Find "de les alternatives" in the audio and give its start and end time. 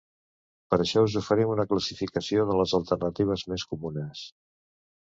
2.53-3.47